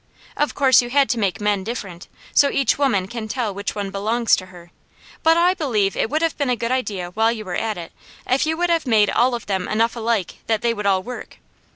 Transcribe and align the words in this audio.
Of 0.35 0.55
course 0.55 0.81
You 0.81 0.89
had 0.89 1.09
to 1.09 1.19
make 1.19 1.39
men 1.39 1.63
different, 1.63 2.07
so 2.33 2.49
each 2.49 2.75
woman 2.79 3.07
can 3.07 3.27
tell 3.27 3.53
which 3.53 3.75
one 3.75 3.91
belongs 3.91 4.35
to 4.37 4.47
her; 4.47 4.71
but 5.21 5.37
I 5.37 5.53
believe 5.53 5.95
it 5.95 6.09
would 6.09 6.23
have 6.23 6.35
been 6.39 6.49
a 6.49 6.55
good 6.55 6.71
idea 6.71 7.11
while 7.11 7.31
You 7.31 7.45
were 7.45 7.53
at 7.55 7.77
it, 7.77 7.91
if 8.25 8.47
You 8.47 8.57
would 8.57 8.71
have 8.71 8.87
made 8.87 9.11
all 9.11 9.35
of 9.35 9.45
them 9.45 9.67
enough 9.67 9.95
alike 9.95 10.37
that 10.47 10.63
they 10.63 10.73
would 10.73 10.87
all 10.87 11.03
work. 11.03 11.37